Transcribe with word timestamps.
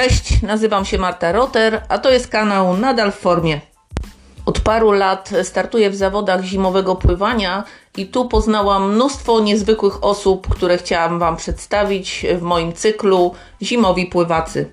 Cześć, 0.00 0.42
nazywam 0.42 0.84
się 0.84 0.98
Marta 0.98 1.32
Roter, 1.32 1.82
a 1.88 1.98
to 1.98 2.10
jest 2.10 2.28
kanał 2.28 2.76
Nadal 2.76 3.12
w 3.12 3.14
formie. 3.14 3.60
Od 4.46 4.60
paru 4.60 4.92
lat 4.92 5.30
startuję 5.42 5.90
w 5.90 5.96
zawodach 5.96 6.42
zimowego 6.42 6.96
pływania 6.96 7.64
i 7.96 8.06
tu 8.06 8.28
poznałam 8.28 8.94
mnóstwo 8.94 9.40
niezwykłych 9.40 10.04
osób, 10.04 10.48
które 10.48 10.78
chciałam 10.78 11.18
Wam 11.18 11.36
przedstawić 11.36 12.26
w 12.38 12.42
moim 12.42 12.72
cyklu 12.72 13.34
Zimowi 13.62 14.06
Pływacy. 14.06 14.70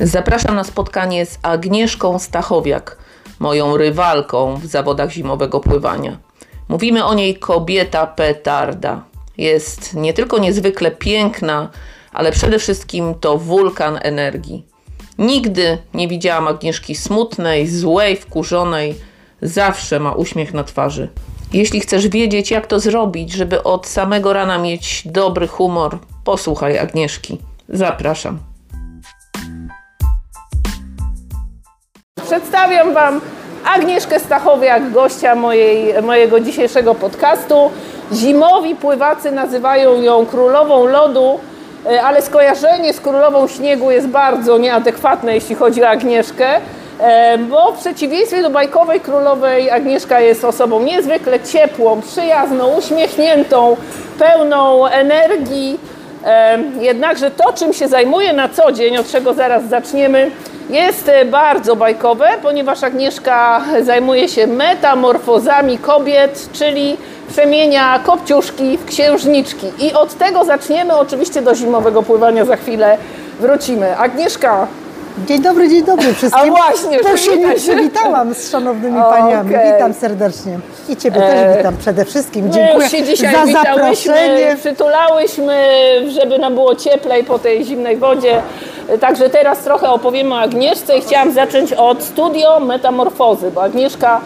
Zapraszam 0.00 0.56
na 0.56 0.64
spotkanie 0.64 1.26
z 1.26 1.38
Agnieszką 1.42 2.18
Stachowiak, 2.18 2.96
moją 3.40 3.76
rywalką 3.76 4.56
w 4.56 4.66
zawodach 4.66 5.10
zimowego 5.10 5.60
pływania. 5.60 6.18
Mówimy 6.68 7.04
o 7.04 7.14
niej 7.14 7.36
kobieta 7.36 8.06
petarda. 8.06 9.02
Jest 9.38 9.94
nie 9.94 10.12
tylko 10.12 10.38
niezwykle 10.38 10.90
piękna, 10.90 11.70
ale 12.12 12.32
przede 12.32 12.58
wszystkim 12.58 13.14
to 13.14 13.38
wulkan 13.38 13.98
energii. 14.02 14.66
Nigdy 15.18 15.78
nie 15.94 16.08
widziałam 16.08 16.48
Agnieszki 16.48 16.94
smutnej, 16.94 17.66
złej, 17.66 18.16
wkurzonej. 18.16 18.94
Zawsze 19.42 20.00
ma 20.00 20.12
uśmiech 20.12 20.54
na 20.54 20.64
twarzy. 20.64 21.08
Jeśli 21.52 21.80
chcesz 21.80 22.08
wiedzieć, 22.08 22.50
jak 22.50 22.66
to 22.66 22.80
zrobić, 22.80 23.32
żeby 23.32 23.62
od 23.62 23.86
samego 23.86 24.32
rana 24.32 24.58
mieć 24.58 25.02
dobry 25.06 25.46
humor, 25.48 25.98
posłuchaj 26.24 26.78
Agnieszki. 26.78 27.38
Zapraszam. 27.68 28.49
Przedstawiam 32.30 32.94
Wam 32.94 33.20
Agnieszkę 33.64 34.20
Stachowiak, 34.20 34.90
gościa 34.90 35.34
mojej, 35.34 36.02
mojego 36.02 36.40
dzisiejszego 36.40 36.94
podcastu. 36.94 37.70
Zimowi 38.12 38.74
pływacy 38.74 39.32
nazywają 39.32 40.02
ją 40.02 40.26
królową 40.26 40.86
lodu, 40.86 41.40
e, 41.86 42.02
ale 42.02 42.22
skojarzenie 42.22 42.92
z 42.92 43.00
królową 43.00 43.48
śniegu 43.48 43.90
jest 43.90 44.06
bardzo 44.06 44.58
nieadekwatne, 44.58 45.34
jeśli 45.34 45.54
chodzi 45.54 45.82
o 45.82 45.88
Agnieszkę, 45.88 46.46
e, 47.00 47.38
bo 47.38 47.72
w 47.72 47.78
przeciwieństwie 47.78 48.42
do 48.42 48.50
bajkowej 48.50 49.00
królowej 49.00 49.70
Agnieszka 49.70 50.20
jest 50.20 50.44
osobą 50.44 50.82
niezwykle 50.82 51.40
ciepłą, 51.40 52.00
przyjazną, 52.00 52.76
uśmiechniętą, 52.78 53.76
pełną 54.18 54.86
energii. 54.86 55.78
E, 56.24 56.58
jednakże 56.80 57.30
to, 57.30 57.52
czym 57.52 57.72
się 57.72 57.88
zajmuje 57.88 58.32
na 58.32 58.48
co 58.48 58.72
dzień, 58.72 58.96
od 58.96 59.10
czego 59.10 59.34
zaraz 59.34 59.64
zaczniemy, 59.64 60.30
jest 60.70 61.08
e, 61.08 61.24
bardzo 61.24 61.76
bajkowe, 61.76 62.28
ponieważ 62.42 62.82
Agnieszka 62.84 63.60
zajmuje 63.82 64.28
się 64.28 64.46
metamorfozami 64.46 65.78
kobiet, 65.78 66.48
czyli 66.52 66.96
przemienia 67.28 67.98
kopciuszki 68.04 68.78
w 68.78 68.84
księżniczki. 68.84 69.66
I 69.78 69.92
od 69.92 70.14
tego 70.14 70.44
zaczniemy, 70.44 70.96
oczywiście 70.96 71.42
do 71.42 71.54
zimowego 71.54 72.02
pływania 72.02 72.44
za 72.44 72.56
chwilę 72.56 72.98
wrócimy. 73.40 73.96
Agnieszka, 73.98 74.66
Dzień 75.26 75.42
dobry, 75.42 75.68
dzień 75.68 75.84
dobry 75.84 76.14
wszystkim. 76.14 76.54
A 76.54 76.56
właśnie, 76.56 76.98
to 76.98 77.16
się 77.16 77.36
nie 77.36 77.54
przywitałam 77.54 78.34
z 78.34 78.50
szanownymi 78.50 79.00
paniami. 79.00 79.54
Okej. 79.54 79.72
Witam 79.72 79.94
serdecznie. 79.94 80.58
I 80.88 80.96
ciebie 80.96 81.24
E, 81.24 81.44
też 81.44 81.56
witam 81.56 81.76
przede 81.76 82.04
wszystkim. 82.04 82.52
Dziękuję 82.52 82.88
się 82.88 83.02
dzisiaj 83.02 83.34
za 83.34 83.44
witałyśmy, 83.44 84.14
zaproszenie. 84.14 84.56
przytulałyśmy, 84.60 85.64
żeby 86.08 86.38
nam 86.38 86.54
było 86.54 86.74
cieplej 86.74 87.24
po 87.24 87.38
tej 87.38 87.64
zimnej 87.64 87.96
wodzie. 87.96 88.42
Także 89.00 89.30
teraz 89.30 89.58
trochę 89.58 89.90
opowiemy 89.90 90.34
o 90.34 90.38
Agnieszce 90.40 90.98
i 90.98 91.00
chciałam 91.00 91.32
zacząć 91.32 91.72
od 91.72 92.02
studio 92.02 92.60
metamorfozy, 92.60 93.50
bo 93.50 93.62
Agnieszka 93.62 94.20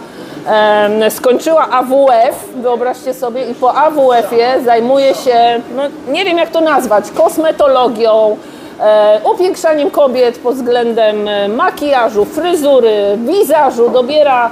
skończyła 1.10 1.68
AWF, 1.70 2.48
wyobraźcie 2.56 3.14
sobie, 3.14 3.50
i 3.50 3.54
po 3.54 3.74
AWF-ie 3.74 4.60
zajmuje 4.64 5.14
się, 5.14 5.60
no, 5.76 5.82
nie 6.08 6.24
wiem 6.24 6.38
jak 6.38 6.50
to 6.50 6.60
nazwać, 6.60 7.04
kosmetologią, 7.10 8.36
e, 8.80 9.20
upiększaniem 9.34 9.90
kobiet 9.90 10.38
pod 10.38 10.54
względem 10.54 11.28
e, 11.28 11.48
makijażu, 11.48 12.24
fryzury, 12.24 13.18
wizażu, 13.18 13.90
dobiera 13.90 14.50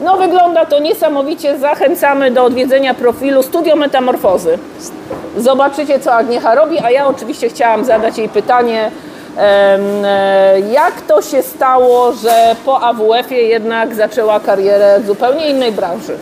no 0.00 0.16
wygląda 0.16 0.66
to 0.66 0.78
niesamowicie. 0.78 1.58
Zachęcamy 1.58 2.30
do 2.30 2.44
odwiedzenia 2.44 2.94
profilu 2.94 3.42
Studio 3.42 3.76
Metamorfozy. 3.76 4.58
Zobaczycie, 5.36 6.00
co 6.00 6.12
Agniecha 6.12 6.54
robi, 6.54 6.78
a 6.78 6.90
ja 6.90 7.06
oczywiście 7.06 7.48
chciałam 7.48 7.84
zadać 7.84 8.18
jej 8.18 8.28
pytanie, 8.28 8.90
jak 10.72 11.00
to 11.08 11.22
się 11.22 11.42
stało, 11.42 12.12
że 12.12 12.56
po 12.64 12.80
AWF-ie 12.80 13.42
jednak 13.42 13.94
zaczęła 13.94 14.40
karierę 14.40 15.00
w 15.00 15.06
zupełnie 15.06 15.50
innej 15.50 15.72
branży. 15.72 16.16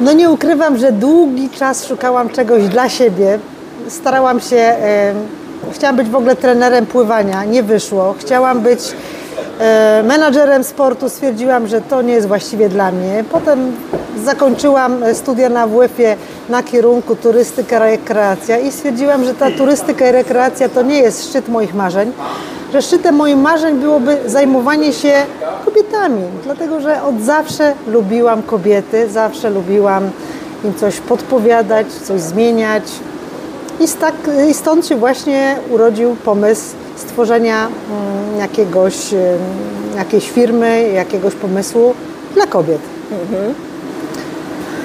No 0.00 0.12
nie 0.12 0.30
ukrywam, 0.30 0.76
że 0.76 0.92
długi 0.92 1.50
czas 1.50 1.86
szukałam 1.86 2.28
czegoś 2.28 2.62
dla 2.62 2.88
siebie. 2.88 3.38
Starałam 3.88 4.40
się, 4.40 4.56
e, 4.56 5.14
chciałam 5.72 5.96
być 5.96 6.08
w 6.08 6.16
ogóle 6.16 6.36
trenerem 6.36 6.86
pływania, 6.86 7.44
nie 7.44 7.62
wyszło. 7.62 8.14
Chciałam 8.18 8.60
być 8.60 8.80
e, 8.80 8.94
menadżerem 10.04 10.64
sportu, 10.64 11.08
stwierdziłam, 11.08 11.66
że 11.66 11.80
to 11.80 12.02
nie 12.02 12.12
jest 12.12 12.28
właściwie 12.28 12.68
dla 12.68 12.92
mnie. 12.92 13.24
Potem 13.32 13.72
zakończyłam 14.24 15.02
e, 15.02 15.14
studia 15.14 15.48
na 15.48 15.66
WF-ie 15.66 16.16
na 16.48 16.62
kierunku 16.62 17.16
turystyka, 17.16 17.78
rekreacja 17.78 18.58
i 18.58 18.72
stwierdziłam, 18.72 19.24
że 19.24 19.34
ta 19.34 19.50
turystyka 19.50 20.08
i 20.08 20.12
rekreacja 20.12 20.68
to 20.68 20.82
nie 20.82 20.98
jest 20.98 21.28
szczyt 21.28 21.48
moich 21.48 21.74
marzeń, 21.74 22.12
że 22.72 22.82
szczytem 22.82 23.14
moich 23.14 23.36
marzeń 23.36 23.76
byłoby 23.76 24.18
zajmowanie 24.26 24.92
się 24.92 25.12
kobietami, 25.64 26.22
dlatego 26.44 26.80
że 26.80 27.02
od 27.02 27.20
zawsze 27.20 27.74
lubiłam 27.86 28.42
kobiety, 28.42 29.08
zawsze 29.08 29.50
lubiłam 29.50 30.10
im 30.64 30.74
coś 30.74 31.00
podpowiadać, 31.00 31.86
coś 31.86 32.20
zmieniać. 32.20 32.82
I, 33.80 33.88
tak, 33.88 34.14
I 34.50 34.54
stąd 34.54 34.86
się 34.86 34.96
właśnie 34.96 35.56
urodził 35.70 36.16
pomysł 36.24 36.83
stworzenia 36.96 37.66
mm, 37.68 38.38
jakiegoś, 38.38 39.12
ym, 39.12 39.18
jakiejś 39.96 40.30
firmy, 40.30 40.88
jakiegoś 40.94 41.34
pomysłu 41.34 41.94
dla 42.34 42.46
kobiet. 42.46 42.80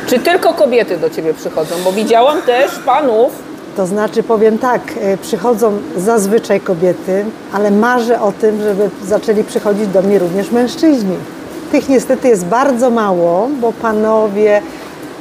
Czy 0.08 0.20
tylko 0.20 0.54
kobiety 0.54 0.98
do 0.98 1.10
Ciebie 1.10 1.34
przychodzą? 1.34 1.76
Bo 1.84 1.92
widziałam 1.92 2.42
też 2.42 2.72
panów, 2.86 3.32
To 3.78 3.86
znaczy, 3.88 4.24
powiem 4.24 4.58
tak, 4.58 4.82
y, 5.14 5.18
przychodzą 5.18 5.78
zazwyczaj 5.98 6.60
kobiety, 6.62 7.26
ale 7.54 7.72
marzę 7.72 8.22
o 8.22 8.32
tym, 8.32 8.62
żeby 8.62 8.90
zaczęli 9.08 9.44
przychodzić 9.44 9.88
do 9.88 10.02
mnie 10.02 10.20
również 10.20 10.52
mężczyźni. 10.52 11.16
Tych 11.72 11.90
niestety 11.90 12.28
jest 12.28 12.46
bardzo 12.46 12.90
mało, 12.90 13.50
bo 13.62 13.74
panowie 13.74 14.62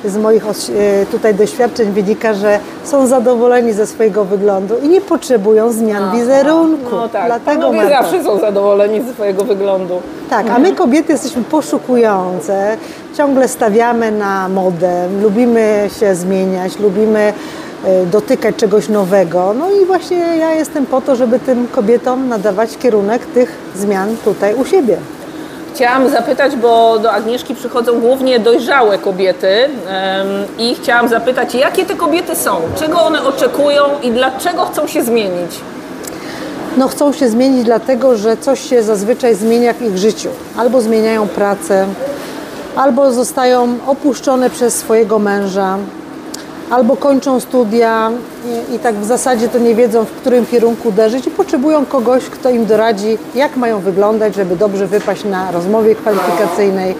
z 0.04 0.16
moich 0.16 0.44
y, 0.47 1.06
tutaj 1.10 1.34
doświadczeń 1.34 1.91
wynika, 1.92 2.34
że 2.34 2.59
są 2.84 3.06
zadowoleni 3.06 3.72
ze 3.72 3.86
swojego 3.86 4.25
wyglądu 4.25 4.75
i 4.82 4.88
nie 4.88 5.00
potrzebują 5.00 5.72
zmian 5.72 6.12
wizerunku. 6.19 6.97
no 6.97 7.09
tak, 7.09 7.26
Dlatego 7.26 7.60
panowie 7.60 7.78
Marta, 7.78 8.03
zawsze 8.03 8.25
są 8.25 8.38
zadowoleni 8.41 9.03
ze 9.03 9.12
swojego 9.12 9.44
wyglądu. 9.44 10.00
tak, 10.31 10.47
a 10.50 10.59
my 10.59 10.72
kobiety 10.72 11.12
jesteśmy 11.12 11.42
poszukujące, 11.44 12.76
ciągle 13.16 13.48
stawiamy 13.48 14.12
na 14.12 14.48
modę, 14.48 15.09
lubimy 15.22 15.88
się 16.00 16.15
zmieniać, 16.15 16.78
lubimy 16.78 17.32
e, 17.84 18.06
dotykać 18.06 18.56
czegoś 18.56 18.88
nowego. 18.88 19.54
No 19.59 19.70
i 19.70 19.84
właśnie 19.86 20.16
ja 20.16 20.54
jestem 20.54 20.86
po 20.86 21.00
to, 21.00 21.16
żeby 21.16 21.38
tym 21.38 21.69
kobietom 21.72 22.28
nadawać 22.28 22.76
kierunek 22.78 23.26
tych 23.26 23.53
zmian 23.76 24.16
tutaj 24.25 24.54
u 24.54 24.65
siebie. 24.65 24.97
Chciałam 25.78 26.11
zapytać, 26.11 26.56
bo 26.56 26.99
do 26.99 27.12
Agnieszki 27.12 27.55
przychodzą 27.55 28.00
głównie 28.00 28.41
dojrzałe 28.41 28.99
kobiety 28.99 29.49
i 30.59 30.75
chciałam 30.75 31.09
zapytać, 31.09 31.55
jakie 31.55 31.87
te 31.87 31.94
kobiety 31.94 32.37
są, 32.37 32.61
czego 32.78 33.00
one 33.03 33.25
oczekują 33.25 33.83
i 34.03 34.11
dlaczego 34.11 34.65
chcą 34.65 34.87
się 34.87 35.03
zmienić. 35.03 35.61
No 36.77 36.89
chcą 36.89 37.12
się 37.12 37.28
zmienić 37.28 37.65
dlatego, 37.65 38.16
że 38.16 38.36
coś 38.36 38.69
się 38.69 38.83
zazwyczaj 38.83 39.34
zmienia 39.34 39.72
w 39.72 39.83
ich 39.83 39.98
życiu. 39.98 40.28
Albo 40.57 40.80
zmieniają 40.80 41.28
pracę, 41.28 41.86
albo 42.77 43.13
zostają 43.13 43.78
opuszczone 43.86 44.51
przez 44.51 44.74
swojego 44.74 45.19
męża, 45.19 45.78
albo 46.70 46.97
kończą 46.97 47.41
studia 47.41 48.10
i, 48.70 48.74
i 48.74 48.78
tak 48.78 48.94
w 48.94 49.04
zasadzie 49.04 49.48
to 49.48 49.59
nie 49.59 49.74
wiedzą, 49.74 50.04
w 50.04 50.10
którym 50.10 50.47
kierunku 50.47 50.88
uderzyć 50.88 51.26
i 51.26 51.30
potrzebują 51.30 51.86
kogoś, 51.86 52.24
kto 52.24 52.50
im 52.50 52.66
doradzi, 52.66 53.18
jak 53.34 53.56
mają 53.56 53.80
wyglądać, 53.80 54.34
żeby 54.34 54.56
dobrze 54.56 54.86
wypaść 54.86 55.24
na 55.24 55.50
rozmowie 55.50 55.94
kwalifikacyjnej, 55.94 56.94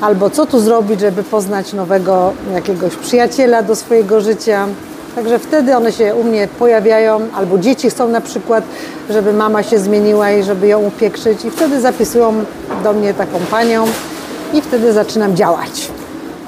albo 0.00 0.30
co 0.30 0.46
tu 0.46 0.60
zrobić, 0.60 1.00
żeby 1.00 1.22
poznać 1.22 1.72
nowego 1.72 2.32
jakiegoś 2.54 2.96
przyjaciela 2.96 3.62
do 3.62 3.76
swojego 3.76 4.20
życia. 4.20 4.66
Także 5.14 5.38
wtedy 5.38 5.76
one 5.76 5.92
się 5.92 6.14
u 6.14 6.24
mnie 6.24 6.48
pojawiają, 6.58 7.20
albo 7.34 7.58
dzieci 7.58 7.90
chcą 7.90 8.08
na 8.08 8.20
przykład, 8.20 8.64
żeby 9.10 9.32
mama 9.32 9.62
się 9.62 9.78
zmieniła 9.78 10.30
i 10.30 10.42
żeby 10.42 10.66
ją 10.66 10.80
upiekrzyć 10.80 11.44
i 11.44 11.50
wtedy 11.50 11.80
zapisują 11.80 12.44
do 12.84 12.92
mnie 12.92 13.14
taką 13.14 13.38
panią 13.50 13.84
i 14.54 14.60
wtedy 14.60 14.92
zaczynam 14.92 15.36
działać. 15.36 15.88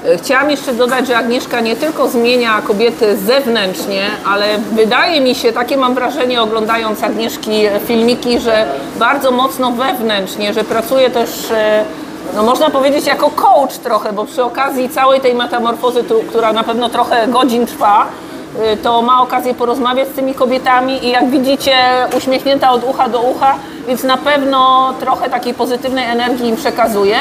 E, 0.05 0.17
Chciałam 0.17 0.51
jeszcze 0.51 0.73
dodać, 0.73 1.07
że 1.07 1.17
Agnieszka 1.17 1.59
nie 1.59 1.75
tylko 1.75 2.07
zmienia 2.07 2.61
kobiety 2.61 3.17
zewnętrznie, 3.17 4.03
ale 4.25 4.57
wydaje 4.57 5.21
mi 5.21 5.35
się, 5.35 5.51
takie 5.51 5.77
mam 5.77 5.95
wrażenie 5.95 6.41
oglądając 6.41 7.03
Agnieszki 7.03 7.61
filmiki, 7.85 8.39
że 8.39 8.65
bardzo 8.99 9.31
mocno 9.31 9.71
wewnętrznie, 9.71 10.53
że 10.53 10.63
pracuje 10.63 11.09
też 11.09 11.51
e, 11.51 11.85
no 12.35 12.43
można 12.43 12.69
powiedzieć 12.69 13.05
jako 13.05 13.29
coach 13.29 13.77
trochę, 13.77 14.13
bo 14.13 14.25
przy 14.25 14.43
okazji 14.43 14.89
całej 14.89 15.21
tej 15.21 15.35
metamorfozy, 15.35 16.03
która 16.29 16.53
na 16.53 16.63
pewno 16.63 16.89
trochę 16.89 17.27
godzin 17.27 17.65
trwa, 17.65 18.05
y, 18.73 18.77
to 18.77 19.01
ma 19.01 19.21
okazję 19.21 19.53
porozmawiać 19.53 20.07
z 20.07 20.11
tymi 20.11 20.33
kobietami 20.33 21.05
i 21.05 21.09
jak 21.09 21.29
widzicie 21.29 21.75
uśmiechnięta 22.17 22.71
od 22.71 22.83
ucha 22.83 23.09
do 23.09 23.21
ucha, 23.21 23.55
więc 23.87 24.03
na 24.03 24.17
pewno 24.17 24.93
trochę 24.99 25.29
takiej 25.29 25.53
pozytywnej 25.53 26.05
energii 26.05 26.49
im 26.49 26.55
przekazuje. 26.55 27.17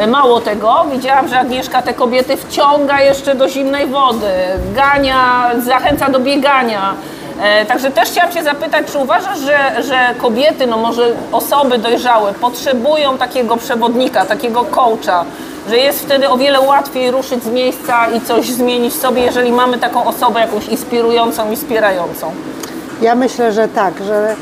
Y, 0.00 0.06
Mało 0.06 0.40
tego, 0.40 0.84
widziałam, 0.92 1.28
że 1.28 1.38
Agnieszka 1.38 1.82
te 1.82 1.94
kobiety 1.94 2.36
wciąga 2.36 3.00
jeszcze 3.00 3.34
do 3.34 3.48
zimnej 3.48 3.86
wody, 3.86 4.32
gania, 4.74 5.50
zachęca 5.58 6.08
do 6.08 6.20
biegania. 6.20 6.94
E, 7.42 7.64
Także 7.66 7.90
też 7.90 8.08
chciałam 8.08 8.32
Cię 8.32 8.42
zapytać, 8.42 8.86
czy 8.92 8.98
uważasz, 8.98 9.38
że, 9.38 9.82
że 9.82 10.14
kobiety, 10.18 10.66
no 10.66 10.76
może 10.76 11.12
osoby 11.32 11.78
dojrzałe, 11.78 12.34
potrzebują 12.34 13.18
takiego 13.18 13.56
przewodnika, 13.56 14.24
takiego 14.26 14.64
coacha, 14.64 15.24
że 15.68 15.78
jest 15.78 16.00
wtedy 16.04 16.28
o 16.28 16.36
wiele 16.36 16.60
łatwiej 16.60 17.10
ruszyć 17.10 17.44
z 17.44 17.48
miejsca 17.48 18.06
i 18.16 18.20
coś 18.20 18.50
zmienić 18.50 18.94
sobie, 18.94 19.22
jeżeli 19.22 19.52
mamy 19.52 19.78
taką 19.78 20.04
osobę 20.04 20.40
jakąś 20.40 20.68
inspirującą 20.68 21.50
i 21.52 21.56
wspierającą? 21.56 22.32
Ja 23.02 23.14
myślę, 23.14 23.52
że 23.52 23.68
tak, 23.68 23.94
że 24.04 24.36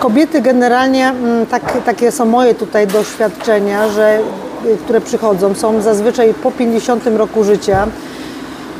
kobiety 0.00 0.40
generalnie, 0.40 1.08
mm, 1.08 1.46
tak, 1.46 1.84
takie 1.84 2.12
są 2.12 2.24
moje 2.24 2.54
tutaj 2.54 2.86
doświadczenia, 2.86 3.88
że, 3.88 4.18
y, 4.66 4.76
które 4.76 5.00
przychodzą, 5.00 5.54
są 5.54 5.80
zazwyczaj 5.80 6.34
po 6.34 6.50
50 6.50 7.16
roku 7.16 7.44
życia 7.44 7.86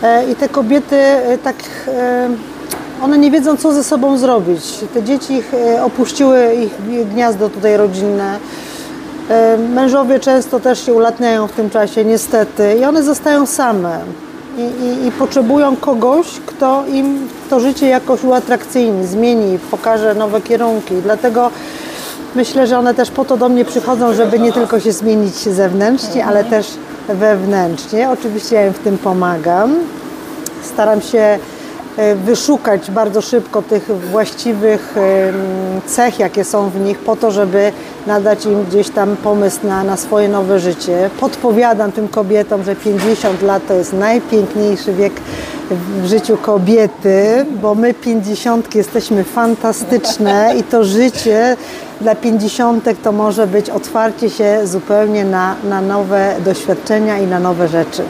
E, 0.03 0.31
i 0.31 0.35
te 0.35 0.49
kobiety 0.49 0.97
e, 0.97 1.39
tak, 1.39 1.57
e, 1.89 2.29
one 3.03 3.19
nie 3.19 3.31
wiedzą 3.31 3.57
co 3.57 3.73
ze 3.73 3.85
sobą 3.85 4.19
zrobić. 4.19 4.79
Te 4.95 5.03
dzieci 5.03 5.35
ich, 5.35 5.53
opuściły 5.83 6.55
ich 6.55 7.07
gniazdo 7.09 7.49
tutaj 7.49 7.77
rodzinne. 7.77 8.39
E, 9.29 9.59
Mężowie 9.59 10.21
często 10.21 10.61
też 10.61 10.87
się 10.87 10.93
ulatniają 10.93 11.47
w 11.47 11.53
tym 11.53 11.71
czasie, 11.71 12.05
niestety, 12.05 12.77
i 12.81 12.85
one 12.85 13.03
zostają 13.03 13.47
same. 13.47 13.99
I, 14.59 14.61
i, 14.61 15.07
i 15.07 15.13
potrzebują 15.13 15.77
kogoś, 15.77 16.27
kto 16.47 16.85
im 16.87 17.29
to 17.51 17.61
życie 17.61 17.89
jakoś 17.89 18.25
uatrakcyjni, 18.25 19.07
zmieni, 19.07 19.59
pokaże 19.71 20.15
nowe 20.15 20.41
kierunki. 20.41 20.95
Dlatego 21.03 21.51
myślę, 22.35 22.67
że 22.67 22.79
one 22.79 22.95
też 22.95 23.11
po 23.11 23.25
to 23.25 23.37
do 23.37 23.49
mnie 23.49 23.65
przychodzą, 23.65 24.15
żeby 24.15 24.39
nie 24.39 24.53
tylko 24.53 24.81
się 24.81 24.93
zmienić 24.93 25.35
zewnętrznie, 25.35 26.27
ale 26.27 26.45
też 26.45 26.67
wewnętrznie. 27.09 28.11
Oczywiście 28.11 28.57
ja 28.57 28.67
im 28.67 28.73
w 28.73 28.79
tym 28.79 28.99
pomagam. 28.99 29.75
Staram 30.63 31.01
się 31.01 31.39
wyszukać 32.25 32.91
bardzo 32.91 33.21
szybko 33.21 33.63
tych 33.63 33.87
właściwych 34.11 34.95
cech, 35.87 36.19
jakie 36.19 36.45
są 36.45 36.71
w 36.71 36.81
nich, 36.81 36.99
po 36.99 37.17
to, 37.17 37.31
żeby 37.31 37.73
nadać 38.07 38.47
im 38.47 38.65
gdzieś 38.65 38.91
tam 38.91 39.17
pomysł 39.17 39.59
na, 39.67 39.85
na 39.85 39.97
swoje 39.97 40.29
nowe 40.29 40.59
życie. 40.59 41.11
Podpowiadam 41.21 41.93
tym 41.93 42.09
kobietom, 42.09 42.65
że 42.65 42.77
50 42.77 43.43
lat 43.43 43.67
to 43.69 43.75
jest 43.75 43.93
najpiękniejszy 43.93 44.93
wiek 44.93 45.13
w 45.71 46.07
życiu 46.07 46.37
kobiety, 46.37 47.47
bo 47.63 47.75
my 47.75 47.95
50 47.95 48.75
jesteśmy 48.75 49.25
fantastyczne 49.25 50.55
i 50.59 50.63
to 50.63 50.85
życie 50.85 51.57
dla 52.01 52.15
50 52.15 53.03
to 53.03 53.13
może 53.13 53.47
być 53.47 53.71
otwarcie 53.71 54.31
się 54.31 54.61
zupełnie 54.65 55.25
na, 55.25 55.55
na 55.69 55.81
nowe 55.81 56.35
doświadczenia 56.45 57.19
i 57.19 57.27
na 57.27 57.41
nowe 57.41 57.69
rzeczy. 57.69 58.03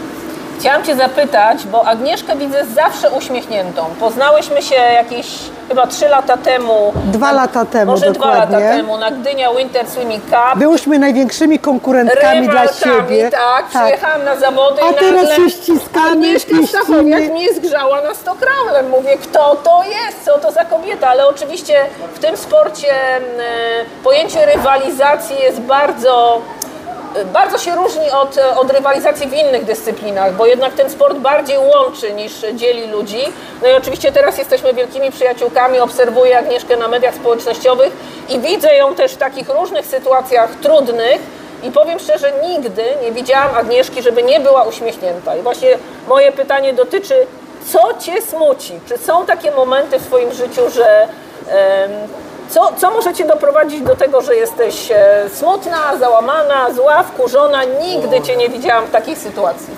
Chciałam 0.59 0.85
Cię 0.85 0.97
zapytać, 0.97 1.67
bo 1.67 1.85
Agnieszkę 1.89 2.37
widzę 2.37 2.65
zawsze 2.75 3.11
uśmiechniętą. 3.11 3.85
Poznałyśmy 4.01 4.63
się 4.63 4.75
jakieś 4.75 5.27
chyba 5.69 5.87
3 5.87 6.09
lata 6.09 6.37
temu. 6.37 6.93
Dwa 7.05 7.33
lata 7.33 7.65
temu, 7.65 7.91
Może 7.93 8.13
dwa 8.13 8.27
lata 8.27 8.47
dokładnie. 8.47 8.69
temu 8.77 8.99
na 8.99 9.11
Gdynia 9.11 9.55
Winter 9.55 9.87
Swimming 9.89 10.25
Cup. 10.25 10.59
Byłyśmy 10.59 10.99
największymi 10.99 11.59
konkurentkami 11.59 12.49
dla 12.49 12.69
siebie. 12.73 13.31
tak, 13.31 13.67
przyjechałam 13.67 14.25
na 14.25 14.37
zawody 14.37 14.83
A 14.83 14.91
i 14.91 14.95
teraz 14.95 15.15
nagle 15.29 15.37
się 15.37 15.51
ściskamy, 15.51 16.11
Agnieszka. 16.11 16.55
Stachowiak 16.69 17.23
mnie 17.31 17.55
zgrzała 17.55 18.01
na 18.01 18.15
100 18.15 18.35
kraulem. 18.35 18.89
Mówię, 18.91 19.17
kto 19.23 19.57
to 19.57 19.83
jest, 19.85 20.25
co 20.25 20.39
to 20.39 20.53
za 20.53 20.65
kobieta, 20.65 21.09
ale 21.09 21.27
oczywiście 21.29 21.75
w 22.15 22.19
tym 22.19 22.37
sporcie 22.37 22.89
m, 23.17 23.23
e, 23.41 24.03
pojęcie 24.05 24.47
rywalizacji 24.47 25.37
jest 25.43 25.61
bardzo 25.61 26.41
bardzo 27.33 27.59
się 27.59 27.77
różni 27.77 28.11
od, 28.11 28.39
od 28.57 28.71
rywalizacji 28.71 29.29
w 29.29 29.33
innych 29.33 29.65
dyscyplinach, 29.65 30.35
bo 30.35 30.47
jednak 30.47 30.73
ten 30.73 30.91
sport 30.91 31.19
bardziej 31.19 31.59
łączy 31.59 32.13
niż 32.13 32.33
dzieli 32.55 32.87
ludzi. 32.87 33.25
No 33.63 33.69
i 33.69 33.73
oczywiście 33.73 34.13
teraz 34.13 34.39
jesteśmy 34.39 34.75
wielkimi 34.75 35.11
przyjaciółkami, 35.11 35.81
obserwuję 35.81 36.39
Agnieszkę 36.39 36.77
na 36.77 36.89
mediach 36.89 37.15
społecznościowych 37.15 37.93
i 38.29 38.39
widzę 38.39 38.77
ją 38.77 38.95
też 38.95 39.13
w 39.13 39.17
takich 39.17 39.49
różnych 39.49 39.87
sytuacjach 39.87 40.51
trudnych 40.55 41.21
i 41.63 41.71
powiem 41.71 41.99
szczerze, 41.99 42.33
nigdy 42.49 42.85
nie 43.03 43.13
widziałam 43.13 43.57
Agnieszki, 43.57 44.03
żeby 44.03 44.23
nie 44.23 44.41
była 44.41 44.63
uśmiechnięta. 44.63 45.37
I 45.37 45.43
właśnie 45.43 45.79
moje 46.09 46.33
pytanie 46.33 46.73
dotyczy, 46.73 47.27
co 47.73 47.95
Cię 47.99 48.23
smuci? 48.23 48.81
Czy 48.89 48.99
są 48.99 49.27
takie 49.27 49.51
momenty 49.51 49.99
w 49.99 50.05
swoim 50.05 50.33
życiu, 50.33 50.71
że... 50.71 51.09
co, 52.53 52.73
co 52.77 52.91
może 52.91 53.15
Cię 53.15 53.25
doprowadzić 53.25 53.81
do 53.81 53.97
tego, 53.97 54.21
że 54.21 54.37
jesteś 54.37 54.91
e, 54.91 55.31
smutna, 55.35 55.97
załamana, 56.01 56.73
zła, 56.75 57.03
wkurzona? 57.03 57.65
Nigdy 57.65 58.21
Cię 58.21 58.37
nie 58.37 58.49
widziałam 58.49 58.87
w 58.87 58.91
takiej 58.91 59.17
sytuacji. 59.17 59.75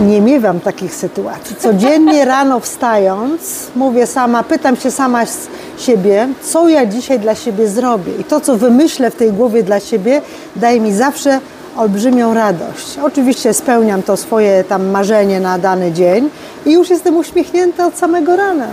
Nie 0.00 0.20
miewam 0.20 0.60
takich 0.60 0.94
sytuacji. 0.94 1.56
Codziennie 1.56 2.24
rano 2.34 2.60
wstając, 2.60 3.42
mówię 3.76 4.06
sama, 4.06 4.42
pytam 4.42 4.76
się 4.76 4.90
sama 4.90 5.26
z 5.26 5.48
siebie, 5.78 6.28
co 6.42 6.68
ja 6.68 6.86
dzisiaj 6.86 7.18
dla 7.18 7.34
siebie 7.34 7.68
zrobię. 7.68 8.12
I 8.18 8.24
to, 8.24 8.40
co 8.40 8.56
wymyślę 8.56 9.10
w 9.10 9.14
tej 9.14 9.32
głowie 9.32 9.62
dla 9.62 9.80
siebie, 9.80 10.22
daje 10.56 10.80
mi 10.80 10.92
zawsze 10.92 11.40
olbrzymią 11.76 12.34
radość. 12.34 12.98
Oczywiście 13.02 13.54
spełniam 13.54 14.02
to 14.02 14.16
swoje 14.16 14.64
tam 14.64 14.90
marzenie 14.90 15.40
na 15.40 15.58
dany 15.58 15.92
dzień 15.92 16.30
i 16.66 16.72
już 16.72 16.90
jestem 16.90 17.16
uśmiechnięta 17.16 17.86
od 17.86 17.98
samego 17.98 18.36
rana. 18.36 18.66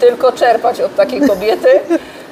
Tylko 0.00 0.32
czerpać 0.32 0.80
od 0.80 0.96
takiej 0.96 1.20
kobiety. 1.28 1.80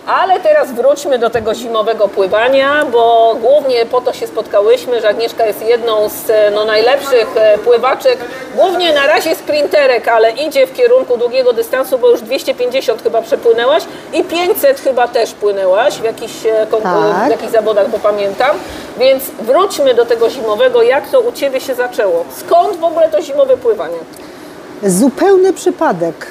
Ale 0.07 0.41
teraz 0.41 0.73
wróćmy 0.73 1.19
do 1.19 1.31
tego 1.31 1.55
zimowego 1.55 2.09
pływania, 2.09 2.85
bo 2.93 3.35
głównie 3.41 3.87
po 3.87 4.01
to 4.01 4.13
się 4.13 4.27
spotkałyśmy, 4.27 5.01
że 5.01 5.09
Agnieszka 5.09 5.47
jest 5.47 5.67
jedną 5.67 6.09
z 6.09 6.31
e, 6.31 6.51
no, 6.51 6.65
najlepszych 6.65 7.37
e, 7.37 7.59
pływaczek, 7.59 8.19
głównie 8.55 8.93
na 8.93 9.07
razie 9.07 9.35
sprinterek, 9.35 10.09
ale 10.09 10.31
idzie 10.31 10.67
w 10.67 10.73
kierunku 10.73 11.17
długiego 11.17 11.53
dystansu, 11.53 11.99
bo 11.99 12.11
już 12.11 12.21
250 12.23 13.03
chyba 13.03 13.23
przepłynęłaś 13.23 13.83
i 14.13 14.25
500 14.25 14.81
chyba 14.81 15.09
też 15.09 15.33
płynęłaś 15.33 15.95
w 15.95 16.05
jakichś, 16.05 16.47
e, 16.47 16.67
Tak. 16.83 17.27
w 17.27 17.31
jakichś 17.31 17.53
zawodach, 17.53 17.91
bo 17.91 17.99
pamiętam. 17.99 18.57
Więc 18.99 19.25
wróćmy 19.41 19.95
do 19.95 20.07
tego 20.07 20.31
zimowego, 20.31 20.83
jak 20.83 21.09
to 21.11 21.21
u 21.21 21.33
Ciebie 21.33 21.61
się 21.61 21.75
zaczęło? 21.75 22.25
Skąd 22.41 22.77
w 22.77 22.85
ogóle 22.85 23.09
to 23.09 23.23
zimowe 23.23 23.57
pływanie? 23.57 23.99
Zupełny 24.83 25.53
przypadek. 25.53 26.31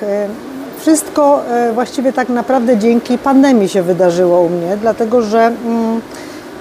Wszystko 0.87 1.41
e, 1.49 1.73
właściwie 1.73 2.13
tak 2.13 2.29
naprawdę 2.29 2.77
dzięki 2.77 3.17
pandemii 3.17 3.69
się 3.69 3.81
wydarzyło 3.81 4.41
u 4.41 4.49
mnie, 4.49 4.77
dlatego 4.81 5.21
że 5.21 5.39
mm, 5.65 6.01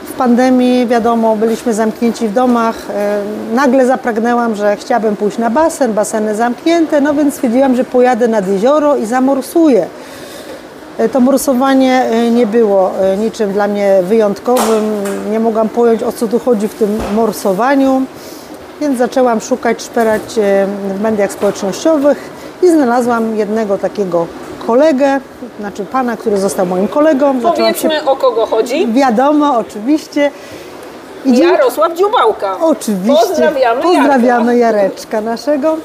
w 0.04 0.12
pandemii, 0.12 0.86
wiadomo, 0.86 1.36
byliśmy 1.36 1.74
zamknięci 1.74 2.28
w 2.28 2.32
domach. 2.32 2.76
e, 2.90 3.18
Nagle 3.54 3.86
zapragnęłam, 3.86 4.54
że 4.56 4.76
chciałabym 4.76 5.16
pójść 5.16 5.38
na 5.38 5.50
basen, 5.50 5.92
baseny 5.92 6.34
zamknięte, 6.34 7.00
no 7.00 7.14
więc 7.14 7.34
stwierdziłam, 7.34 7.76
że 7.76 7.84
pojadę 7.84 8.28
nad 8.28 8.48
jezioro 8.48 8.96
i 8.96 9.06
zamorsuję. 9.06 9.86
E, 10.98 11.08
To 11.08 11.20
morsowanie 11.20 12.04
nie 12.32 12.46
było 12.46 12.90
niczym 13.18 13.52
dla 13.52 13.68
mnie 13.68 13.98
wyjątkowym. 14.02 14.84
Nie 15.30 15.40
mogłam 15.40 15.68
pojąć, 15.68 16.02
o 16.02 16.12
co 16.12 16.28
tu 16.28 16.38
chodzi 16.38 16.68
w 16.68 16.74
tym 16.74 16.98
morsowaniu, 17.14 18.02
więc 18.80 18.98
zaczęłam 18.98 19.40
szukać, 19.40 19.82
szperać 19.82 20.22
e, 20.38 20.66
w 20.94 21.00
mediach 21.00 21.32
społecznościowych 21.32 22.18
i 22.62 22.68
znalazłam 22.70 23.36
jednego 23.36 23.78
takiego 23.78 24.26
kolegę, 24.66 25.20
znaczy 25.60 25.84
pana, 25.84 26.16
który 26.16 26.38
został 26.38 26.66
moim 26.66 26.88
kolegą. 26.88 27.40
Zaczęłam 27.40 27.74
się... 27.74 27.88
Powiedzmy, 27.88 28.10
o 28.10 28.16
kogo 28.16 28.46
chodzi. 28.46 28.92
Wiadomo, 28.92 29.58
oczywiście. 29.58 30.30
I 31.24 31.32
dzięki- 31.32 31.42
Jarosław 31.52 31.94
Dziubałka. 31.94 32.56
Oczywiście. 32.60 33.26
Pozdrawiamy, 33.28 33.82
Pozdrawiamy 33.82 34.56
Jareczka 34.56 35.20
naszego. 35.20 35.76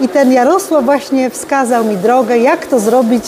I 0.00 0.08
ten 0.08 0.32
Jarosław 0.32 0.84
właśnie 0.84 1.30
wskazał 1.30 1.84
mi 1.84 1.96
drogę, 1.96 2.38
jak 2.38 2.66
to 2.66 2.78
zrobić, 2.78 3.24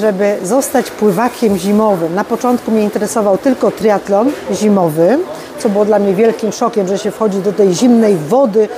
żeby 0.00 0.36
zostać 0.42 0.90
pływakiem 0.90 1.56
zimowym. 1.58 2.14
Na 2.14 2.24
początku 2.24 2.70
mnie 2.70 2.82
interesował 2.82 3.38
tylko 3.38 3.70
triatlon 3.70 4.30
zimowy, 4.52 5.18
co 5.66 5.70
było 5.70 5.84
dla 5.84 5.98
mnie 5.98 6.14
wielkim 6.14 6.52
szokiem, 6.52 6.86
że 6.86 6.98
się 6.98 7.10
wchodzi 7.10 7.38
do 7.38 7.52
tej 7.52 7.74
zimnej 7.74 8.16
wody 8.16 8.68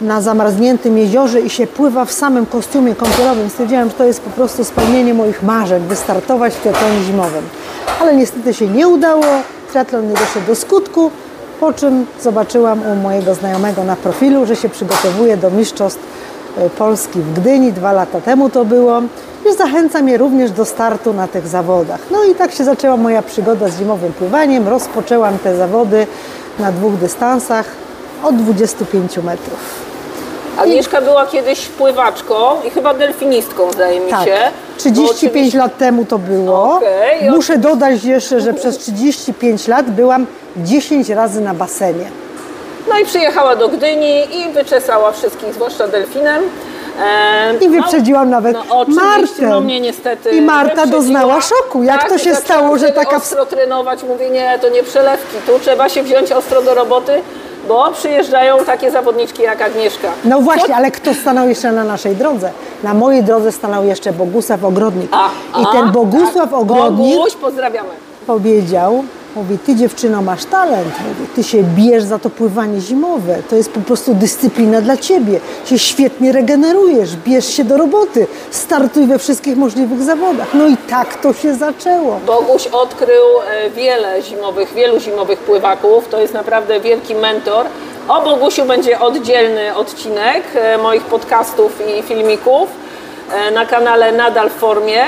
na 0.00 0.20
zamarzniętym 0.20 0.98
jeziorze 0.98 1.40
i 1.40 1.50
się 1.50 1.66
pływa 1.66 2.04
w 2.04 2.12
samym 2.12 2.46
kostiumie 2.46 2.94
kąpielowym. 2.94 3.50
Stwierdziłam, 3.50 3.88
że 3.88 3.94
to 3.94 4.04
jest 4.04 4.20
po 4.20 4.30
prostu 4.30 4.64
spełnienie 4.64 5.14
moich 5.14 5.42
marzeń, 5.42 5.82
wystartować 5.82 6.54
w 6.54 6.60
triatlonie 6.60 7.02
zimowym. 7.02 7.44
Ale 8.00 8.16
niestety 8.16 8.54
się 8.54 8.66
nie 8.68 8.88
udało, 8.88 9.24
triatlon 9.70 10.08
nie 10.08 10.14
doszedł 10.14 10.46
do 10.46 10.54
skutku, 10.54 11.10
po 11.60 11.72
czym 11.72 12.06
zobaczyłam 12.22 12.80
u 12.92 12.94
mojego 12.94 13.34
znajomego 13.34 13.84
na 13.84 13.96
profilu, 13.96 14.46
że 14.46 14.56
się 14.56 14.68
przygotowuje 14.68 15.36
do 15.36 15.50
Mistrzostw 15.50 16.00
e, 16.58 16.70
Polski 16.70 17.20
w 17.20 17.32
Gdyni, 17.40 17.72
dwa 17.72 17.92
lata 17.92 18.20
temu 18.20 18.50
to 18.50 18.64
było. 18.64 19.02
I 19.50 19.54
zachęca 19.56 20.02
mnie 20.02 20.18
również 20.18 20.50
do 20.50 20.64
startu 20.64 21.12
na 21.12 21.28
tych 21.28 21.48
zawodach. 21.48 22.00
No 22.10 22.24
i 22.24 22.34
tak 22.34 22.52
się 22.52 22.64
zaczęła 22.64 22.96
moja 22.96 23.22
przygoda 23.22 23.68
z 23.68 23.78
zimowym 23.78 24.12
pływaniem. 24.12 24.68
Rozpoczęłam 24.68 25.38
te 25.38 25.56
zawody 25.56 26.06
na 26.58 26.72
dwóch 26.72 26.94
dystansach 26.94 27.66
od 28.24 28.36
25 28.36 29.16
metrów. 29.16 29.58
Agnieszka 30.58 31.00
była 31.00 31.26
kiedyś 31.26 31.66
pływaczką 31.66 32.34
i 32.66 32.70
chyba 32.70 32.94
delfinistką, 32.94 33.72
zdaje 33.72 34.00
mi 34.00 34.10
Tak, 34.10 34.24
się. 34.24 34.36
Bo 34.76 34.78
35 34.78 35.10
oczywiście- 35.10 35.58
lat 35.58 35.78
temu 35.78 36.04
to 36.04 36.18
było. 36.18 36.74
Okej, 36.76 37.30
Muszę 37.30 37.58
dodać 37.58 38.04
jeszcze, 38.04 38.40
że 38.40 38.54
przez 38.54 38.78
35 38.78 39.68
lat 39.68 39.90
byłam 39.90 40.26
10 40.56 41.08
razy 41.10 41.40
na 41.40 41.54
basenie. 41.54 42.04
No 42.88 42.98
i 42.98 43.04
przyjechała 43.04 43.56
do 43.56 43.68
Gdyni 43.68 44.38
i 44.40 44.52
wyczesała 44.52 45.12
wszystkich, 45.12 45.54
zwłaszcza 45.54 45.88
delfinem. 45.88 46.42
I 47.60 47.68
wyprzedziłam 47.68 48.30
nawet 48.30 48.56
no, 48.68 48.84
Martę. 48.88 49.46
No 49.48 49.60
mnie 49.60 49.80
niestety 49.80 50.30
I 50.30 50.40
Marta 50.40 50.86
doznała 50.86 51.40
szoku. 51.40 51.82
Jak 51.82 52.00
tak, 52.00 52.10
to 52.10 52.18
się 52.18 52.34
stało, 52.34 52.78
że 52.78 52.92
taka... 52.92 53.16
ostro 53.16 53.46
trenować. 53.46 54.02
Mówię, 54.02 54.30
nie, 54.30 54.58
to 54.62 54.68
nie 54.68 54.82
przelewki. 54.82 55.36
Tu 55.46 55.58
trzeba 55.58 55.88
się 55.88 56.02
wziąć 56.02 56.32
ostro 56.32 56.62
do 56.62 56.74
roboty, 56.74 57.12
bo 57.68 57.90
przyjeżdżają 57.92 58.64
takie 58.64 58.90
zawodniczki 58.90 59.42
jak 59.42 59.62
Agnieszka. 59.62 60.08
No 60.24 60.40
właśnie, 60.40 60.76
ale 60.76 60.90
kto 60.90 61.14
stanął 61.14 61.48
jeszcze 61.48 61.72
na 61.72 61.84
naszej 61.84 62.16
drodze? 62.16 62.50
Na 62.82 62.94
mojej 62.94 63.22
drodze 63.24 63.52
stanął 63.52 63.84
jeszcze 63.84 64.12
Bogusław 64.12 64.64
Ogrodnik. 64.64 65.08
A, 65.12 65.28
I 65.60 65.64
a, 65.68 65.72
ten 65.72 65.92
Bogusław 65.92 66.50
tak. 66.50 66.60
Ogrodnik 66.60 67.16
Boguś, 67.16 67.34
pozdrawiamy. 67.34 67.88
powiedział, 68.26 69.04
mówi, 69.36 69.58
ty 69.58 69.76
dziewczyno 69.76 70.22
masz 70.22 70.44
talent, 70.44 70.94
mówi, 71.08 71.30
ty 71.34 71.42
się 71.42 71.62
bijesz 71.62 72.04
za 72.04 72.18
to 72.18 72.30
pływanie 72.30 72.80
zimowe, 72.80 73.42
to 73.50 73.56
jest 73.56 73.72
po 73.72 73.80
prostu 73.80 74.14
dyscyplina 74.14 74.80
dla 74.80 74.96
ciebie, 74.96 75.40
się 75.64 75.78
świetnie 75.78 76.32
regenerujesz, 76.32 77.16
bierz 77.16 77.46
się 77.46 77.64
do 77.64 77.76
roboty, 77.76 78.26
startuj 78.50 79.06
we 79.06 79.18
wszystkich 79.18 79.56
możliwych 79.56 80.02
zawodach. 80.02 80.54
No 80.54 80.66
i 80.66 80.76
tak 80.76 81.20
to 81.20 81.32
się 81.32 81.54
zaczęło. 81.54 82.20
Boguś 82.26 82.66
odkrył 82.66 83.24
e, 83.50 83.70
wiele 83.70 84.22
zimowych, 84.22 84.74
wielu 84.74 85.00
zimowych 85.00 85.38
pływaków. 85.38 86.08
To 86.08 86.20
jest 86.20 86.34
naprawdę 86.34 86.80
wielki 86.80 87.14
mentor. 87.14 87.66
O 88.08 88.22
Bogusiu 88.22 88.64
będzie 88.64 89.00
oddzielny 89.00 89.74
odcinek 89.76 90.42
e, 90.54 90.78
moich 90.78 91.02
podcastów 91.02 91.82
i 91.98 92.02
filmików 92.02 92.68
e, 93.32 93.50
na 93.50 93.66
kanale 93.66 94.12
Nadal 94.12 94.50
w 94.50 94.52
formie. 94.52 95.04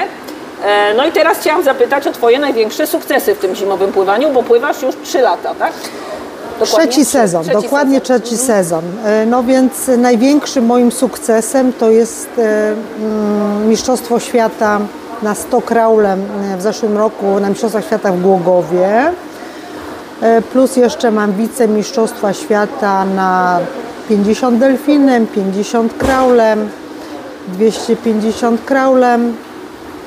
E, 0.64 0.94
No 0.94 1.06
i 1.06 1.12
teraz 1.12 1.38
chciałam 1.38 1.64
zapytać 1.64 2.06
o 2.06 2.12
Twoje 2.12 2.38
największe 2.38 2.86
sukcesy 2.86 3.34
w 3.34 3.38
tym 3.38 3.54
zimowym 3.54 3.92
pływaniu, 3.92 4.32
bo 4.32 4.42
pływasz 4.42 4.82
już 4.82 4.94
3 5.02 5.20
lata, 5.20 5.54
tak? 5.54 5.72
Dokładnie? 6.60 6.88
Trzeci 6.92 7.04
sezon, 7.04 7.42
Trzeci 7.42 7.62
dokładnie 7.62 8.00
sezon. 8.00 8.20
trzeci 8.20 8.36
sezon. 8.36 8.84
E, 9.04 9.26
No 9.26 9.42
więc 9.42 9.72
największym 9.98 10.66
moim 10.66 10.92
sukcesem 10.92 11.72
to 11.72 11.90
jest 11.90 12.28
e, 12.38 12.72
mm, 12.98 13.68
Mistrzostwo 13.68 14.20
Świata 14.20 14.80
na 15.22 15.34
100 15.34 15.60
kraulem 15.62 16.24
w 16.58 16.62
zeszłym 16.62 16.96
roku 16.98 17.40
na 17.40 17.48
Mistrzostwach 17.48 17.84
Świata 17.84 18.12
w 18.12 18.20
Głogowie. 18.20 19.12
Plus 20.52 20.76
jeszcze 20.76 21.10
mam 21.10 21.32
wicemistrzostwa 21.32 22.32
świata 22.32 23.04
na 23.04 23.58
50 24.08 24.58
delfinem, 24.58 25.26
50 25.26 25.92
kraulem, 25.98 26.68
250 27.48 28.64
kraulem 28.64 29.36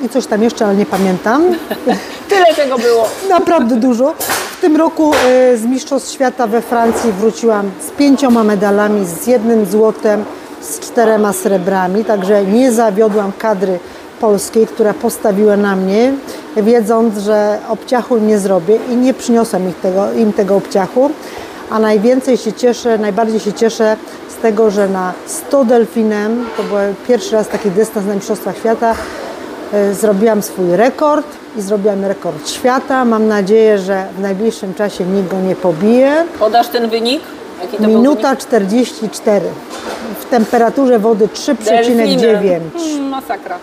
i 0.01 0.09
coś 0.09 0.25
tam 0.27 0.43
jeszcze, 0.43 0.65
ale 0.65 0.75
nie 0.75 0.85
pamiętam. 0.85 1.43
Tyle 2.29 2.45
tego 2.55 2.77
było. 2.77 3.07
Naprawdę 3.29 3.75
dużo. 3.75 4.13
W 4.57 4.61
tym 4.61 4.75
roku 4.75 5.11
e, 5.13 5.57
z 5.57 5.65
Mistrzostw 5.65 6.11
Świata 6.11 6.47
we 6.47 6.61
Francji 6.61 7.11
wróciłam 7.11 7.71
z 7.87 7.91
pięcioma 7.91 8.43
medalami, 8.43 9.05
z 9.05 9.27
jednym 9.27 9.65
złotem, 9.65 10.25
z 10.61 10.79
czterema 10.79 11.33
srebrami, 11.33 12.05
także 12.05 12.45
nie 12.45 12.71
zawiodłam 12.71 13.31
kadry 13.37 13.79
polskiej, 14.21 14.67
która 14.67 14.93
postawiła 14.93 15.57
na 15.57 15.75
mnie, 15.75 16.13
wiedząc, 16.57 17.17
że 17.17 17.59
obciachu 17.69 18.17
nie 18.17 18.39
zrobię 18.39 18.79
i 18.89 18.95
nie 18.95 19.13
przyniosłam 19.13 19.69
ich 19.69 19.75
tego, 19.75 20.13
im 20.13 20.33
tego 20.33 20.55
obciachu. 20.55 21.11
A 21.69 21.79
najwięcej 21.79 22.37
się 22.37 22.53
cieszę, 22.53 22.97
najbardziej 22.97 23.39
się 23.39 23.53
cieszę 23.53 23.97
z 24.29 24.41
tego, 24.41 24.71
że 24.71 24.89
na 24.89 25.13
100 25.25 25.65
delfinem, 25.65 26.45
to 26.57 26.63
był 26.63 26.77
pierwszy 27.07 27.35
raz 27.35 27.47
taki 27.47 27.71
dystans 27.71 28.07
na 28.07 28.15
Mistrzostwach 28.15 28.57
Świata, 28.57 28.95
Zrobiłam 29.91 30.41
swój 30.41 30.75
rekord 30.75 31.27
i 31.57 31.61
zrobiłam 31.61 32.05
rekord 32.05 32.49
świata. 32.49 33.05
Mam 33.05 33.27
nadzieję, 33.27 33.77
że 33.79 34.05
w 34.17 34.21
najbliższym 34.21 34.73
czasie 34.73 35.05
nikt 35.05 35.29
go 35.29 35.41
nie 35.41 35.55
pobije. 35.55 36.25
Podasz 36.39 36.67
ten 36.67 36.89
wynik? 36.89 37.21
Minuta 37.79 38.35
44 38.35 39.45
w 40.19 40.25
temperaturze 40.25 40.99
wody 40.99 41.27
3,9. 41.27 42.21
Delfinem. 42.21 42.61
Hmm, 42.77 43.09
masakra. 43.09 43.57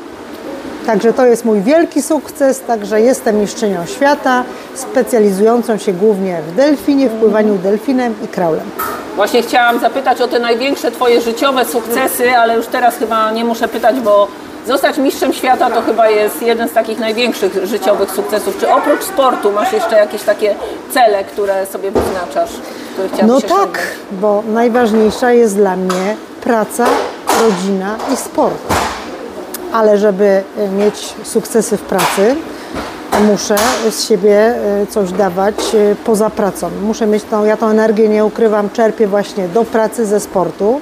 Także 0.86 1.12
to 1.12 1.26
jest 1.26 1.44
mój 1.44 1.60
wielki 1.60 2.02
sukces. 2.02 2.60
Także 2.60 3.00
jestem 3.00 3.40
mistrzynią 3.40 3.86
świata, 3.86 4.44
specjalizującą 4.74 5.78
się 5.78 5.92
głównie 5.92 6.40
w 6.48 6.56
delfinie, 6.56 7.08
w 7.08 7.12
pływaniu 7.12 7.58
delfinem 7.58 8.14
i 8.24 8.28
kraulem. 8.28 8.70
Właśnie 9.16 9.42
chciałam 9.42 9.80
zapytać 9.80 10.20
o 10.20 10.28
te 10.28 10.38
największe 10.38 10.90
Twoje 10.90 11.20
życiowe 11.20 11.64
sukcesy, 11.64 12.36
ale 12.36 12.56
już 12.56 12.66
teraz 12.66 12.96
chyba 12.96 13.30
nie 13.30 13.44
muszę 13.44 13.68
pytać, 13.68 14.00
bo 14.00 14.28
zostać 14.66 14.98
mistrzem 14.98 15.32
świata 15.32 15.70
to 15.70 15.82
chyba 15.82 16.08
jest 16.08 16.42
jeden 16.42 16.68
z 16.68 16.72
takich 16.72 16.98
największych 16.98 17.66
życiowych 17.66 18.10
sukcesów. 18.10 18.58
Czy 18.60 18.70
oprócz 18.70 19.02
sportu 19.02 19.52
masz 19.52 19.72
jeszcze 19.72 19.96
jakieś 19.96 20.22
takie 20.22 20.54
cele, 20.90 21.24
które 21.24 21.66
sobie 21.66 21.90
wyznaczasz? 21.90 22.50
Które 22.92 23.26
No 23.26 23.40
tak, 23.40 23.78
bo 24.12 24.42
najważniejsza 24.48 25.32
jest 25.32 25.56
dla 25.56 25.76
mnie 25.76 26.16
praca, 26.40 26.86
rodzina 27.42 27.96
i 28.14 28.16
sport. 28.16 28.58
Ale 29.72 29.98
żeby 29.98 30.42
e, 30.58 30.68
mieć 30.68 31.14
sukcesy 31.24 31.76
w 31.76 31.82
pracy, 31.82 32.36
muszę 33.20 33.56
z 33.90 34.08
siebie 34.08 34.38
e, 34.38 34.86
coś 34.86 35.12
dawać 35.12 35.54
e, 35.74 35.94
poza 36.04 36.30
pracą. 36.30 36.70
Muszę 36.82 37.06
mieć 37.06 37.24
tą, 37.24 37.44
ja 37.44 37.56
tą 37.56 37.68
energię 37.68 38.08
nie 38.08 38.24
ukrywam, 38.24 38.70
czerpię 38.70 39.06
właśnie 39.06 39.48
do 39.48 39.64
pracy 39.64 40.06
ze 40.06 40.20
sportu. 40.20 40.80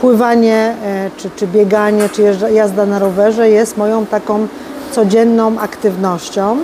Pływanie, 0.00 0.74
e, 0.84 1.10
czy, 1.16 1.30
czy 1.36 1.46
bieganie, 1.46 2.08
czy 2.08 2.22
jazda 2.52 2.86
na 2.86 2.98
rowerze 2.98 3.50
jest 3.50 3.76
moją 3.76 4.06
taką 4.06 4.48
codzienną 4.92 5.58
aktywnością. 5.58 6.56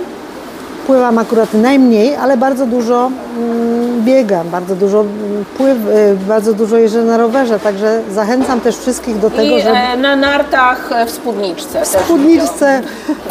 Pływam 0.87 1.17
akurat 1.17 1.53
najmniej, 1.53 2.15
ale 2.15 2.37
bardzo 2.37 2.65
dużo 2.65 3.11
mm, 3.37 4.03
biegam, 4.05 4.49
bardzo 4.49 4.75
dużo 4.75 5.01
mm, 5.01 5.45
pływ, 5.57 5.77
y, 5.77 6.17
bardzo 6.27 6.53
dużo 6.53 6.77
jeżdżę 6.77 7.03
na 7.03 7.17
rowerze, 7.17 7.59
także 7.59 8.01
zachęcam 8.11 8.61
też 8.61 8.77
wszystkich 8.77 9.19
do 9.19 9.29
tego, 9.29 9.57
I 9.57 9.61
żeby 9.61 9.77
e, 9.77 9.97
na 9.97 10.15
nartach 10.15 10.91
e, 10.91 11.05
w 11.05 11.11
spódniczce. 11.11 11.81
w 11.85 11.87
spódniczce, 11.87 12.81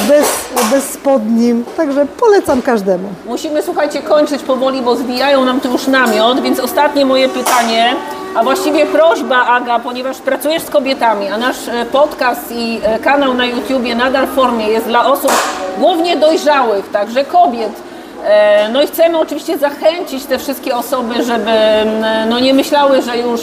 bez, 0.09 0.27
bez 0.71 0.85
spodni, 0.85 1.65
także 1.77 2.07
polecam 2.21 2.63
każdemu. 2.63 3.09
Musimy, 3.27 3.63
słuchajcie, 3.63 4.03
kończyć 4.03 4.43
powoli, 4.43 4.83
bo 4.83 4.97
zwijają 4.97 5.45
nam 5.45 5.61
tu 5.61 5.73
już 5.73 5.87
namiot, 5.87 6.41
więc 6.41 6.61
ostatnie 6.61 7.07
moje 7.07 7.29
pytanie, 7.29 7.97
a 8.35 8.43
właściwie 8.43 8.87
prośba, 8.87 9.47
Aga, 9.47 9.79
ponieważ 9.79 10.19
pracujesz 10.19 10.63
z 10.63 10.71
kobietami, 10.71 11.29
a 11.29 11.39
nasz 11.39 11.69
e, 11.69 11.87
podcast 11.93 12.53
i 12.53 12.81
e, 12.85 12.99
kanał 12.99 13.35
na 13.35 13.47
YouTubie 13.47 13.95
nadal 13.95 14.27
w 14.27 14.31
formie 14.35 14.69
jest 14.69 14.87
dla 14.87 15.07
osób 15.07 15.33
głównie 15.79 16.17
dojrzałych, 16.17 16.91
także 16.91 17.25
kobiet. 17.25 17.73
E, 18.25 18.69
No 18.69 18.83
i 18.83 18.87
chcemy 18.87 19.19
oczywiście 19.19 19.59
zachęcić 19.59 20.25
te 20.25 20.39
wszystkie 20.39 20.77
osoby, 20.77 21.25
żeby 21.25 21.51
no 22.29 22.41
nie 22.41 22.55
myślały, 22.55 23.03
że 23.03 23.19
już 23.19 23.41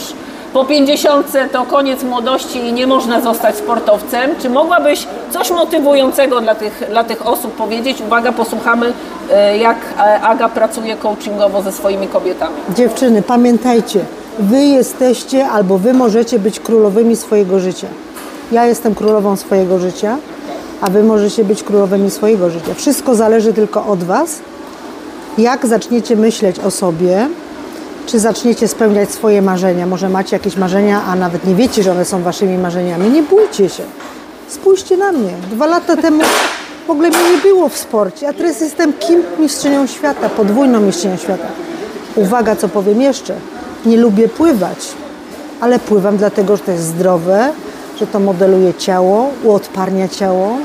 po 0.52 0.64
50 0.64 1.32
to 1.52 1.64
koniec 1.64 2.02
młodości 2.02 2.58
i 2.58 2.72
nie 2.72 2.86
można 2.86 3.20
zostać 3.20 3.56
sportowcem. 3.56 4.30
Czy 4.42 4.50
mogłabyś 4.50 5.06
coś 5.30 5.50
motywującego 5.50 6.40
dla 6.40 6.54
tych, 6.54 6.82
dla 6.90 7.04
tych 7.04 7.26
osób 7.26 7.56
powiedzieć? 7.56 8.00
Uwaga, 8.00 8.32
posłuchamy, 8.32 8.92
jak 9.60 9.76
Aga 10.22 10.48
pracuje 10.48 10.96
coachingowo 10.96 11.62
ze 11.62 11.72
swoimi 11.72 12.08
kobietami. 12.08 12.54
Dziewczyny, 12.76 13.22
pamiętajcie, 13.22 14.00
wy 14.38 14.62
jesteście 14.62 15.48
albo 15.48 15.78
wy 15.78 15.94
możecie 15.94 16.38
być 16.38 16.60
królowymi 16.60 17.16
swojego 17.16 17.60
życia. 17.60 17.86
Ja 18.52 18.66
jestem 18.66 18.94
królową 18.94 19.36
swojego 19.36 19.78
życia, 19.78 20.18
a 20.80 20.90
wy 20.90 21.02
możecie 21.02 21.44
być 21.44 21.62
królowymi 21.62 22.10
swojego 22.10 22.50
życia. 22.50 22.74
Wszystko 22.74 23.14
zależy 23.14 23.52
tylko 23.52 23.86
od 23.86 24.04
was. 24.04 24.38
Jak 25.38 25.66
zaczniecie 25.66 26.16
myśleć 26.16 26.58
o 26.58 26.70
sobie, 26.70 27.28
czy 28.06 28.18
zaczniecie 28.18 28.68
spełniać 28.68 29.10
swoje 29.10 29.42
marzenia. 29.42 29.86
Może 29.86 30.08
macie 30.08 30.36
jakieś 30.36 30.56
marzenia, 30.56 31.02
a 31.06 31.16
nawet 31.16 31.46
nie 31.46 31.54
wiecie, 31.54 31.82
że 31.82 31.92
one 31.92 32.04
są 32.04 32.22
waszymi 32.22 32.58
marzeniami. 32.58 33.10
Nie 33.10 33.22
bójcie 33.22 33.68
się. 33.68 33.82
Spójrzcie 34.48 34.96
na 34.96 35.12
mnie. 35.12 35.30
Dwa 35.50 35.66
lata 35.66 35.96
temu 35.96 36.22
w 36.86 36.90
ogóle 36.90 37.08
mnie 37.08 37.30
nie 37.30 37.38
było 37.38 37.68
w 37.68 37.76
sporcie, 37.76 38.28
a 38.28 38.32
teraz 38.32 38.60
jestem 38.60 38.92
kim 38.92 39.22
mistrzynią 39.38 39.86
świata, 39.86 40.28
podwójną 40.28 40.80
mistrzynią 40.80 41.16
świata. 41.16 41.46
Uwaga, 42.16 42.56
co 42.56 42.68
powiem 42.68 43.02
jeszcze. 43.02 43.34
Nie 43.86 43.96
lubię 43.96 44.28
pływać, 44.28 44.78
ale 45.60 45.78
pływam 45.78 46.16
dlatego, 46.16 46.56
że 46.56 46.62
to 46.62 46.70
jest 46.72 46.84
zdrowe, 46.84 47.52
że 48.00 48.06
to 48.06 48.20
modeluje 48.20 48.74
ciało, 48.74 49.30
uodparnia 49.44 50.08
ciało 50.08 50.56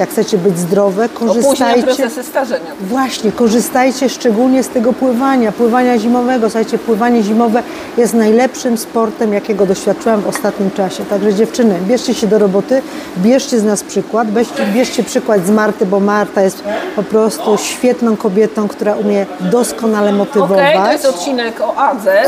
jak 0.00 0.10
chcecie 0.10 0.38
być 0.38 0.58
zdrowe, 0.58 1.08
korzystajcie. 1.08 1.82
procesy 1.82 2.22
starzenia. 2.22 2.70
Właśnie, 2.80 3.32
korzystajcie 3.32 4.08
szczególnie 4.08 4.62
z 4.62 4.68
tego 4.68 4.92
pływania, 4.92 5.52
pływania 5.52 5.98
zimowego. 5.98 6.50
Słuchajcie, 6.50 6.78
pływanie 6.78 7.22
zimowe 7.22 7.62
jest 7.96 8.14
najlepszym 8.14 8.78
sportem, 8.78 9.32
jakiego 9.32 9.66
doświadczyłam 9.66 10.20
w 10.20 10.28
ostatnim 10.28 10.70
czasie. 10.70 11.04
Także 11.04 11.34
dziewczyny, 11.34 11.78
bierzcie 11.88 12.14
się 12.14 12.26
do 12.26 12.38
roboty, 12.38 12.82
bierzcie 13.18 13.58
z 13.58 13.64
nas 13.64 13.82
przykład, 13.82 14.30
bierzcie, 14.30 14.66
bierzcie 14.74 15.02
przykład 15.02 15.46
z 15.46 15.50
Marty, 15.50 15.86
bo 15.86 16.00
Marta 16.00 16.42
jest 16.42 16.64
po 16.96 17.02
prostu 17.02 17.56
świetną 17.56 18.16
kobietą, 18.16 18.68
która 18.68 18.94
umie 18.94 19.26
doskonale 19.40 20.12
motywować. 20.12 20.58
Okej, 20.58 20.78
to 20.84 20.92
jest 20.92 21.04
odcinek 21.04 21.60
o 21.60 21.76
Adze, 21.76 22.22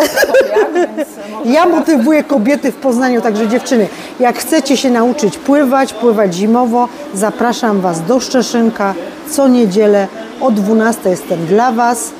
Ja 1.44 1.66
motywuję 1.66 2.24
kobiety 2.24 2.72
w 2.72 2.76
Poznaniu, 2.76 3.20
także 3.20 3.48
dziewczyny, 3.48 3.88
jak 4.20 4.38
chcecie 4.38 4.76
się 4.76 4.90
nauczyć 4.90 5.38
pływać, 5.38 5.94
pływać 5.94 6.34
zimowo, 6.34 6.88
zapraszam 7.14 7.61
Was 7.70 8.00
do 8.00 8.20
Szczeszynka 8.20 8.94
co 9.30 9.48
niedzielę 9.48 10.08
o 10.40 10.50
12 10.50 11.10
jestem 11.10 11.46
dla 11.46 11.72
Was. 11.72 12.10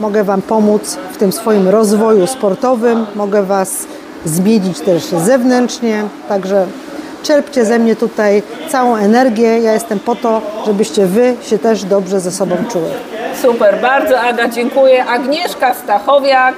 Mogę 0.00 0.24
Wam 0.24 0.42
pomóc 0.42 0.98
w 1.12 1.16
tym 1.16 1.32
swoim 1.32 1.68
rozwoju 1.68 2.26
sportowym, 2.26 3.06
mogę 3.14 3.42
Was 3.42 3.86
zmienić 4.24 4.80
też 4.80 5.02
zewnętrznie, 5.02 6.02
także 6.28 6.66
czerpcie 7.22 7.64
ze 7.64 7.78
mnie 7.78 7.96
tutaj 7.96 8.42
całą 8.68 8.96
energię. 8.96 9.58
Ja 9.58 9.72
jestem 9.72 10.00
po 10.00 10.14
to, 10.14 10.42
żebyście 10.66 11.06
Wy 11.06 11.36
się 11.42 11.58
też 11.58 11.84
dobrze 11.84 12.20
ze 12.20 12.30
sobą 12.30 12.56
czuły. 12.70 12.90
Super, 13.42 13.80
bardzo 13.82 14.20
Aga, 14.20 14.48
dziękuję. 14.48 15.06
Agnieszka 15.06 15.74
Stachowiak, 15.74 16.54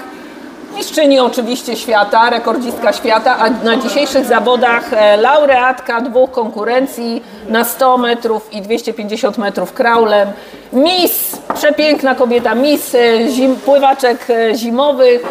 mistrzyni 0.75 1.21
oczywiście 1.21 1.77
świata, 1.77 2.31
rekordzistka 2.31 2.93
świata, 2.93 3.37
a 3.39 3.65
na 3.65 3.77
dzisiejszych 3.77 4.27
zawodach 4.27 4.93
e, 4.93 5.17
laureatka 5.17 6.01
dwóch 6.01 6.31
konkurencji 6.31 7.23
na 7.49 7.65
100 7.65 7.99
metrów 7.99 8.53
i 8.53 8.63
250 8.63 9.39
metrów 9.39 9.73
kraulem. 9.73 10.29
Miss, 10.73 11.37
przepiękna 11.55 12.15
kobieta, 12.15 12.55
miss 12.55 12.95
e, 12.95 13.29
zim, 13.29 13.57
pływaczek 13.57 14.31
e, 14.31 14.55
zimowych, 14.55 15.23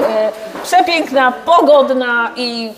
przepiękna, 0.63 1.33
pogodna 1.45 2.31
i 2.35 2.71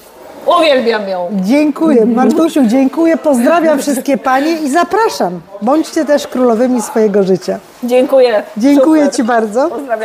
uwielbiam 0.60 1.10
ją. 1.10 1.28
Dziękuję, 1.32 2.06
Martusiu, 2.06 2.66
dziękuję, 2.66 3.18
pozdrawiam 3.18 3.80
wszystkie 3.80 4.18
Panie 4.18 4.52
i 4.52 4.70
zapraszam. 4.70 5.42
Bądźcie 5.62 6.06
też 6.06 6.28
królowymi 6.28 6.82
swojego 6.82 7.24
życia. 7.24 7.60
Dziękuję. 7.84 8.44
Dziękuję 8.58 9.02
Super. 9.02 9.16
Ci 9.16 9.24
bardzo. 9.24 9.70
Pozdrawiam. 9.70 10.00